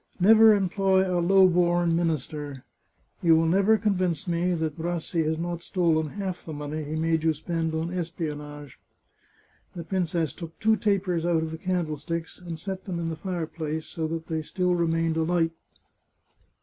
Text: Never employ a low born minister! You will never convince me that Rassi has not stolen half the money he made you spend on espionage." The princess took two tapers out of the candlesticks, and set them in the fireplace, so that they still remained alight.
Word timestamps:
Never 0.19 0.55
employ 0.55 1.07
a 1.07 1.21
low 1.21 1.47
born 1.47 1.95
minister! 1.95 2.63
You 3.21 3.35
will 3.37 3.45
never 3.45 3.77
convince 3.77 4.27
me 4.27 4.55
that 4.55 4.79
Rassi 4.79 5.23
has 5.25 5.37
not 5.37 5.61
stolen 5.61 6.07
half 6.17 6.43
the 6.43 6.53
money 6.53 6.83
he 6.83 6.95
made 6.95 7.23
you 7.23 7.33
spend 7.33 7.75
on 7.75 7.93
espionage." 7.93 8.79
The 9.75 9.83
princess 9.83 10.33
took 10.33 10.59
two 10.59 10.75
tapers 10.75 11.23
out 11.23 11.43
of 11.43 11.51
the 11.51 11.59
candlesticks, 11.59 12.41
and 12.41 12.59
set 12.59 12.85
them 12.85 12.97
in 12.99 13.09
the 13.09 13.15
fireplace, 13.15 13.85
so 13.85 14.07
that 14.07 14.25
they 14.25 14.41
still 14.41 14.73
remained 14.73 15.17
alight. 15.17 15.51